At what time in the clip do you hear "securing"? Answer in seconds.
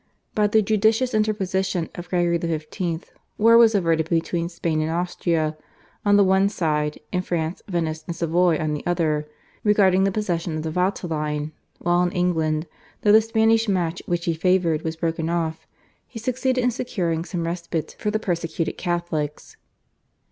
16.71-17.23